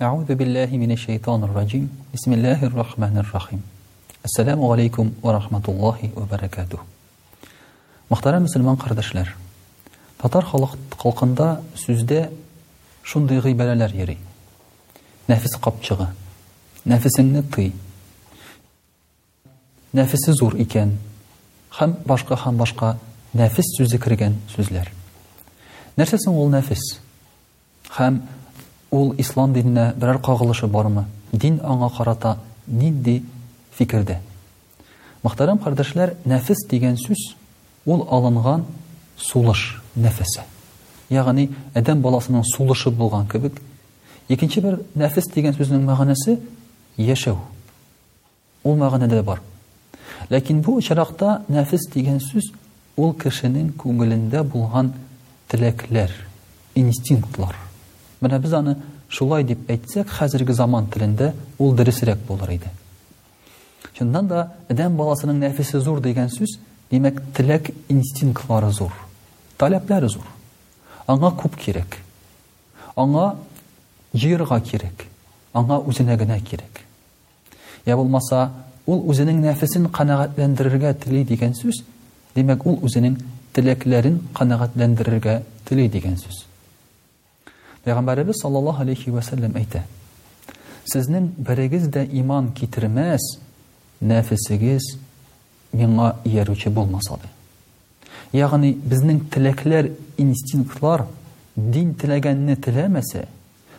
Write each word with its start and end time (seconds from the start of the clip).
Аузу 0.00 0.34
биллахи 0.34 0.76
минеш 0.76 1.00
шайтанир 1.00 1.50
раджим. 1.52 1.90
Бисмиллахир 2.12 2.74
рахманир 2.74 3.28
рахим. 3.34 3.62
Ассаламу 4.22 4.72
алейкум 4.72 5.12
ва 5.22 5.32
рахматуллахи 5.34 6.10
ва 6.16 6.22
баракату. 6.24 6.80
Мөхтәрәм 8.08 8.40
мусламан 8.48 8.78
кардәшләр. 8.80 9.28
Татар 10.22 10.44
халык 10.44 10.72
халкында 10.96 11.60
сүзде 11.76 12.30
шундый 13.04 13.42
гыйбәләләр 13.44 13.92
йөри. 13.94 14.16
Нәфис 15.28 15.58
капчыгы. 15.60 16.08
Нәфисеңне 16.86 17.42
тый. 17.52 17.74
Нәфисе 19.92 20.32
зур 20.32 20.56
икен, 20.56 20.96
Хәм 21.70 21.92
башка 22.06 22.34
хәм 22.36 22.56
башка 22.56 22.96
нәфис 23.36 23.76
сүзе 23.76 24.00
кергән 24.00 24.40
сүзләр. 24.56 24.88
Нәрсә 25.96 26.16
соң 26.24 26.38
ул 26.40 26.48
нәфис? 26.50 26.96
Хәм 27.98 28.22
Ол 28.90 29.14
ислам 29.22 29.52
диненә 29.54 29.94
берәр 29.94 30.18
кагылышы 30.18 30.66
бармы 30.66 31.04
дин 31.32 31.60
аңа 31.62 31.92
карата 31.96 32.32
нинди 32.66 33.22
фикердә 33.78 34.16
мөхтәрәм 35.22 35.60
кардәшләр 35.62 36.16
нәфес 36.26 36.64
дигән 36.68 36.96
сүз 36.98 37.22
ул 37.86 38.02
алынған 38.10 38.64
сулыш 39.16 39.76
нәфәсе 39.94 40.42
ягъни 41.08 41.50
адам 41.74 42.02
баласының 42.02 42.42
сулышы 42.54 42.90
булган 42.90 43.28
кебек 43.30 43.62
икенче 44.28 44.60
бер 44.64 44.80
нәфес 44.98 45.30
дигән 45.36 45.54
сүзнең 45.60 45.86
мәгънәсе 45.86 46.40
яшәү 46.98 47.38
ул 48.66 48.74
мәгънәдә 48.76 49.22
бар 49.22 49.38
ләкин 50.34 50.64
бу 50.66 50.74
очракта 50.82 51.44
нәфес 51.46 51.86
дигән 51.94 52.18
сүз 52.20 52.50
ул 52.96 53.14
кешенең 53.22 53.70
күңелендә 53.84 54.42
булган 54.42 54.90
теләкләр 55.48 56.10
инстинктлар 56.74 57.69
Менә 58.20 58.38
без 58.44 58.52
аны 58.56 58.74
шулай 59.08 59.44
дип 59.48 59.62
әйтсәк, 59.72 60.10
хәзерге 60.12 60.52
заман 60.52 60.90
тілінде 60.92 61.30
ул 61.60 61.70
дөресрәк 61.76 62.20
булыр 62.28 62.50
иде. 62.52 62.70
Шындан 63.96 64.26
да, 64.28 64.42
әдем 64.68 64.98
баласының 65.00 65.38
нәфисе 65.40 65.80
зур 65.80 66.02
дигән 66.04 66.28
сүз, 66.32 66.58
димәк, 66.92 67.22
теләк 67.36 67.70
инстинктлары 67.88 68.68
зур, 68.76 68.92
таләпләре 69.60 70.10
зур. 70.12 70.26
Аңа 71.08 71.30
күп 71.40 71.56
кирәк. 71.60 71.96
Аңа 72.96 73.24
җыерга 74.12 74.60
кирәк. 74.68 75.06
Аңа 75.56 75.80
үзенә 75.82 76.18
генә 76.20 76.36
кирәк. 76.44 76.84
Я 77.88 77.96
булмаса, 77.96 78.50
ул 78.86 79.00
үзенең 79.10 79.40
нәфисен 79.46 79.88
канәгатьләндерергә 79.96 80.92
тилей 81.06 81.24
дигән 81.24 81.56
сүз, 81.56 81.80
димәк, 82.36 82.66
ул 82.68 82.78
үзенең 82.84 83.16
теләкләрен 83.56 84.20
канәгатьләндерергә 84.36 85.40
тилей 85.68 85.88
дигән 85.88 86.20
сүз. 86.20 86.44
Пайғамбарыбыз 87.90 88.36
саллаллаһу 88.42 88.82
алейхи 88.84 89.10
ва 89.10 89.20
сәлләм 89.24 89.54
әйтә: 89.56 89.80
"Сезнең 90.86 91.24
берегез 91.38 91.88
дә 91.88 92.04
иман 92.12 92.52
китермәс, 92.52 93.24
нәфсегез 94.00 94.84
миңа 95.72 96.16
ярыучы 96.24 96.70
булмаса 96.70 97.16
да." 97.22 97.30
Ягъни 98.38 98.72
безнең 98.74 99.20
тилекләр, 99.32 99.90
инстинктлар 100.18 101.06
дин 101.56 101.94
тилегәнне 101.94 102.54
тиләмәсә, 102.56 103.26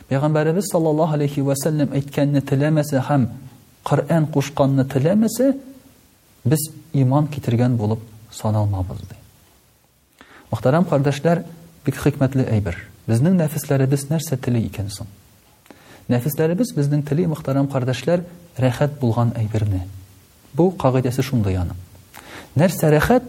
Пайғамбарыбыз 0.10 0.64
саллаллаһу 0.72 1.14
алейхи 1.16 1.40
ва 1.42 1.54
сәлләм 1.56 1.94
әйткәнне 1.96 2.42
тиләмәсә 2.42 3.00
һәм 3.08 3.28
Қыран 3.86 4.26
кушканны 4.32 4.84
тиләмәсә, 4.86 5.56
без 6.46 6.60
иман 6.94 7.28
китергән 7.28 7.78
булып 7.78 8.00
саналмабыз 8.32 9.00
ди. 9.08 9.16
Мөхтәрәм 10.52 10.84
кардәшләр, 10.86 11.44
бик 11.86 11.96
хикмәтле 11.96 12.44
әйбер. 12.52 12.91
Безнең 13.10 13.36
нәфисләребез 13.40 14.04
нәрсә 14.12 14.38
тиле 14.44 14.62
икән 14.68 14.90
соң. 14.94 15.08
Нәфисләребез 16.12 16.74
безнең 16.76 17.02
тиле, 17.08 17.26
мөхтарам 17.32 17.68
кардашлар, 17.72 18.26
рәхәт 18.60 18.98
булган 19.02 19.32
әйберне. 19.38 19.88
Бу 20.54 20.70
кагыйдәсе 20.78 21.24
шундый 21.26 21.56
яны. 21.56 21.74
Нәрсә 22.56 22.90
рәхәт? 22.94 23.24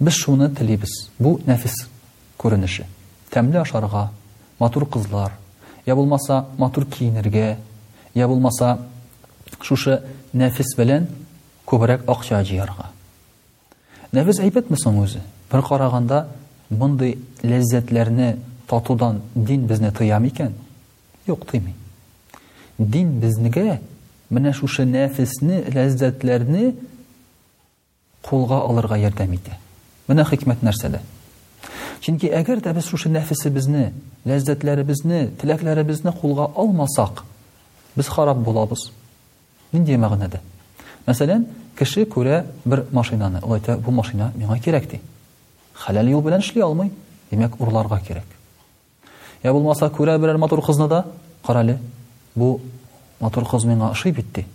Без 0.00 0.16
шуны 0.18 0.48
телибез. 0.56 1.10
Бу 1.18 1.36
нәфис 1.46 1.84
көринеше. 2.40 2.86
Тәмле 3.30 3.60
ашларга, 3.60 4.06
матур 4.58 4.86
кызлар, 4.88 5.32
я 5.86 5.94
булмаса, 5.94 6.46
матур 6.58 6.86
киенергә, 6.86 7.56
я 8.14 8.26
булмаса, 8.28 8.80
шушы 9.62 10.00
нәфис 10.34 10.74
белән 10.78 11.06
көберек 11.68 12.08
акча 12.10 12.42
җиргә. 12.44 12.90
Нәфис 14.12 14.40
әйбетме 14.42 14.76
соң 14.80 14.98
үзе? 15.06 15.22
караганда 15.54 16.26
татудан 18.66 19.22
дин 19.34 19.66
безне 19.66 19.90
тыя 19.90 20.18
микән? 20.18 20.52
Юк 21.26 21.44
тыймый. 21.46 21.74
Дин 22.78 23.20
безнегә 23.20 23.80
менә 24.30 24.52
шушы 24.52 24.84
нәфисне, 24.84 25.60
ләззәтләрне 25.70 26.74
кулга 28.22 28.58
алырга 28.64 28.96
ярдәм 28.98 29.36
итә. 29.36 29.58
Менә 30.08 30.24
хикмәт 30.28 30.62
нәрсәдә. 30.64 31.00
Чөнки 32.04 32.28
әгәр 32.32 32.60
дә 32.64 32.72
без 32.76 32.84
шушы 32.88 33.08
нәфисне 33.12 33.50
безне, 33.52 33.84
ләззәтләре 34.24 34.84
безне, 34.84 35.28
тиләкләре 35.40 35.84
безне 35.84 36.12
кулга 36.12 36.50
алмасак, 36.56 37.24
без 37.96 38.08
харап 38.08 38.36
булабыз. 38.44 38.90
Мин 39.72 39.84
дием 39.84 40.02
мәгънәдә. 40.04 40.40
Мәсәлән, 41.06 41.46
кеше 41.78 42.04
күрә 42.04 42.44
бер 42.64 42.86
машинаны, 42.92 43.40
ул 43.42 43.54
әйтә, 43.56 43.76
бу 43.78 43.90
машина 43.92 44.32
миңа 44.36 44.58
кирәк 44.60 44.90
ди. 44.90 45.00
Халал 45.74 46.06
юл 46.10 46.22
белән 46.22 46.40
эшли 46.40 46.60
я 49.44 49.52
булмаса 49.52 49.90
күрә 49.92 50.16
берәр 50.18 50.38
матур 50.40 50.62
кызны 50.64 50.88
да 50.88 51.04
кара 51.46 51.60
әле 51.62 51.78
бу 52.34 52.60
матур 53.20 53.44
кыз 53.48 53.66
миңа 53.68 53.90
ошый 53.92 54.12
бит 54.12 54.32
ди 54.32 54.46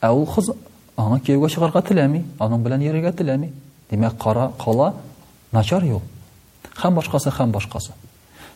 ә 0.00 0.12
ул 0.14 0.26
кыз 0.30 0.52
аңа 0.96 1.18
кияүгә 1.20 1.50
чыгарга 1.54 1.82
теләми 1.88 2.22
аның 2.38 2.62
белән 2.62 2.86
йөрергә 2.86 3.12
теләми 3.18 3.50
демәк 3.90 4.16
кара 4.22 4.52
кала 4.62 4.92
начар 5.52 5.84
юл 5.84 6.02
һәм 6.78 6.94
башкасы 7.00 7.34
һәм 7.38 7.50
башкасы 7.52 7.96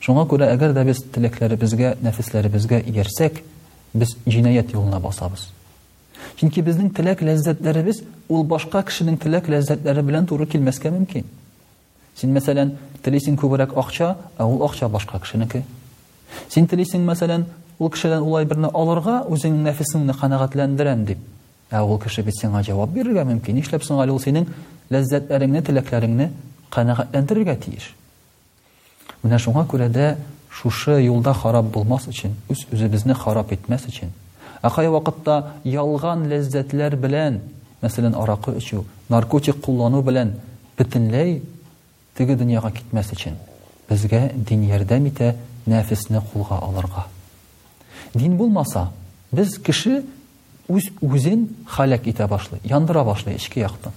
шуңа 0.01 0.23
күрә 0.31 0.53
әгәр 0.55 0.73
дә 0.77 0.85
без 0.87 1.03
теләкләребезгә 1.15 1.97
нәфисләребезгә 2.05 2.79
иярсәк 2.87 3.43
без 3.95 4.15
җинаят 4.27 4.71
юлына 4.77 5.01
басабыз 5.01 5.49
чөнки 6.39 6.63
безнең 6.63 6.95
теләк 6.95 7.23
ләззәтләребез 7.27 8.05
ул 8.29 8.45
башка 8.47 8.83
кешенең 8.87 9.19
теләк 9.19 9.51
ләззәтләре 9.51 10.03
белән 10.07 10.27
туры 10.31 10.47
килмәскә 10.47 10.93
мөмкин 10.95 11.25
син 12.21 12.37
мәсәлән 12.37 12.77
телисең 13.05 13.37
күбрәк 13.41 13.75
акча, 13.81 14.15
ә 14.39 14.45
ул 14.45 14.63
акча 14.65 14.89
башка 14.89 15.19
кешенеке. 15.21 15.63
Син 16.49 16.67
masalan, 16.69 16.99
мәсәлән, 17.07 17.45
ул 17.79 17.91
ulay 17.91 18.21
улай 18.21 18.45
берне 18.45 18.69
алырга, 18.75 19.25
үзеңнең 19.29 19.65
нәфисеңне 19.71 20.15
канагатьләндерәм 20.21 21.05
дип. 21.07 21.19
Ә 21.71 21.81
ул 21.85 21.99
кеше 21.99 22.23
бит 22.23 22.35
сиңа 22.41 22.63
җавап 22.63 22.91
бирергә 22.91 23.25
мөмкин. 23.25 23.55
Нишләп 23.55 23.83
соң 23.85 24.03
әле 24.03 24.13
ул 24.13 24.19
синең 24.21 24.47
ләззәтләреңне, 24.91 25.63
теләкләреңне 25.63 26.31
канагатьләндерергә 26.71 27.57
тиеш? 27.57 27.95
шушы 30.51 30.97
юлда 31.07 31.33
харап 31.33 31.67
булмас 31.73 32.09
өчен, 32.11 32.33
үз 32.51 32.65
үзебезне 32.75 33.15
харап 33.15 33.53
итмәс 33.55 33.85
өчен, 33.87 34.09
ә 34.63 34.69
кай 34.75 34.89
вакытта 34.91 35.53
ялган 35.63 36.25
ләззәтләр 36.27 36.97
белән, 36.99 37.37
мәсәлән, 37.85 38.17
аракы 38.19 38.57
эчү, 38.59 38.83
теге 42.21 42.35
дөньяга 42.37 42.69
китмәс 42.77 43.09
өчен 43.15 43.37
безгә 43.89 44.19
дин 44.37 44.67
ярдәм 44.69 45.07
итә 45.09 45.31
нәфесне 45.71 46.21
кулга 46.33 46.59
алырга 46.67 47.07
дин 48.13 48.35
булмаса 48.37 48.83
без 49.33 49.55
кеше 49.59 50.03
үз 50.69 50.91
үзен 51.01 51.47
халяк 51.65 52.05
итә 52.13 52.27
башлый 52.29 52.61
яндыра 52.69 53.07
башлый 53.09 53.39
ички 53.39 53.63
яктан 53.65 53.97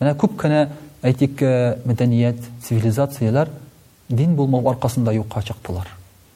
менә 0.00 0.16
күп 0.18 0.34
кенә 0.42 0.64
әйтик 1.06 1.38
э, 1.46 1.78
мәдәният 1.86 2.40
цивилизацияләр 2.66 3.52
дин 4.08 4.34
булмау 4.34 4.66
аркасында 4.72 5.14
юкка 5.14 5.44
чыктылар 5.52 5.92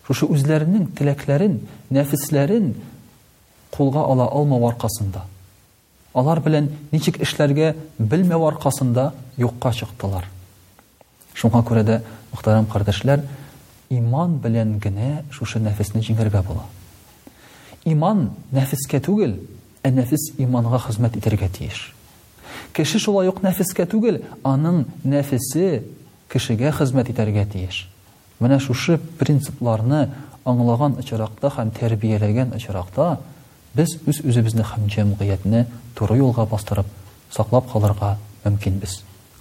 шушы 0.07 0.29
үзләренең 0.31 0.93
теләкләрен 0.95 1.57
нәфесләрен 1.91 2.69
кулга 3.75 4.05
ала 4.15 4.31
алмау 4.31 4.69
аркасында 4.71 5.25
алар 6.23 6.39
белән 6.47 6.71
ничек 6.93 7.19
эшләргә 7.27 7.73
белмәү 7.99 8.47
аркасында 8.53 9.09
юкка 9.43 9.75
чыктылар 9.75 10.31
Шуңа 11.41 11.63
күрә 11.67 11.83
дә 11.87 11.99
мөхтәрәм 12.33 12.67
кардәшләр, 12.73 13.23
иман 13.95 14.37
белән 14.43 14.77
генә 14.83 15.23
шушы 15.33 15.61
нәфисне 15.63 16.03
җиңәргә 16.05 16.43
була. 16.45 16.67
Иман 17.85 18.31
нәфискә 18.53 19.01
түгел, 19.05 19.39
ә 19.83 19.91
нәфис 19.91 20.31
иманга 20.39 20.79
хезмәт 20.87 21.17
итәргә 21.19 21.49
тиеш. 21.51 21.95
Кеше 22.75 22.99
шулай 23.01 23.29
ук 23.29 23.41
нәфискә 23.43 23.87
түгел, 23.89 24.21
аның 24.47 24.85
нәфисе 25.05 25.85
кешегә 26.33 26.73
хезмәт 26.79 27.11
итәргә 27.13 27.47
тиеш. 27.47 27.87
Менә 28.41 28.61
шушы 28.61 28.97
принципларны 29.21 30.09
аңлаган 30.45 30.97
очракта 31.01 31.51
һәм 31.57 31.71
тәрбияләгән 31.79 32.55
очракта 32.59 33.17
без 33.75 33.97
үз-үзебезне 34.07 34.65
һәм 34.69 34.89
җәмгыятьне 34.93 35.65
туры 35.97 36.19
юлга 36.21 36.45
бастырып, 36.47 36.87
саклап 37.31 37.71
калырга 37.73 38.19
мөмкинбез. 38.45 39.03